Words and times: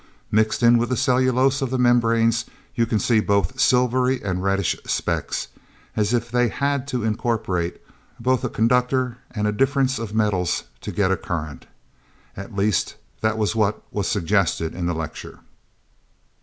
Mixed 0.31 0.63
in 0.63 0.79
with 0.79 0.89
the 0.89 0.97
cellulose 0.97 1.61
of 1.61 1.69
the 1.69 1.77
membranes, 1.77 2.45
you 2.73 2.87
can 2.87 2.97
see 2.97 3.19
both 3.19 3.59
silvery 3.59 4.19
and 4.23 4.41
reddish 4.43 4.75
specks 4.83 5.49
as 5.95 6.11
if 6.11 6.31
they 6.31 6.47
had 6.47 6.87
to 6.87 7.03
incorporate 7.03 7.79
both 8.19 8.43
a 8.43 8.49
conductor 8.49 9.19
and 9.29 9.45
a 9.45 9.51
difference 9.51 9.99
of 9.99 10.15
metals 10.15 10.63
to 10.81 10.91
get 10.91 11.11
a 11.11 11.17
current. 11.17 11.67
At 12.35 12.55
least, 12.55 12.95
that 13.19 13.37
was 13.37 13.55
what 13.55 13.83
was 13.93 14.07
suggested 14.07 14.73
in 14.73 14.87
the 14.87 14.95
lecture..." 14.95 15.37